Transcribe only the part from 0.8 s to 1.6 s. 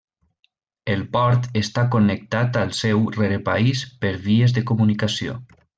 El port